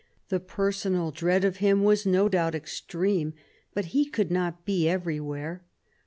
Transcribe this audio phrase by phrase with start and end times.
[0.29, 3.35] The personal dread of him was no doubt extreme;
[3.75, 5.63] but he could not be everywhere.